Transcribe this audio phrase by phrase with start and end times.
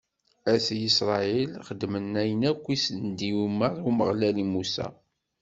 [0.53, 4.87] At Isṛayil xedmen ayen akk i s-d-yumeṛ Umeɣlal i Musa.